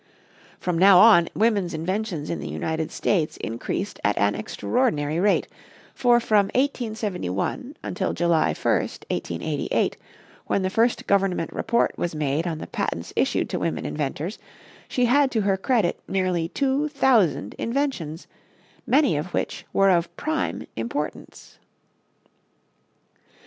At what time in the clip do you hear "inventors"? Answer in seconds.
13.85-14.39